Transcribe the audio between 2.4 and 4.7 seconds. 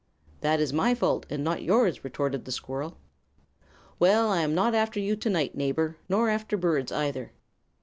the squirrel. "Well, I'm